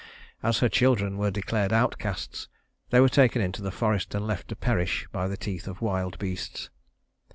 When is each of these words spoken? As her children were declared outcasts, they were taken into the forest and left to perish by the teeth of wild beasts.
As 0.41 0.57
her 0.61 0.67
children 0.67 1.15
were 1.19 1.29
declared 1.29 1.71
outcasts, 1.71 2.49
they 2.89 2.99
were 2.99 3.07
taken 3.07 3.39
into 3.39 3.61
the 3.61 3.69
forest 3.69 4.15
and 4.15 4.25
left 4.25 4.47
to 4.47 4.55
perish 4.55 5.07
by 5.11 5.27
the 5.27 5.37
teeth 5.37 5.67
of 5.67 5.79
wild 5.79 6.17
beasts. 6.17 6.71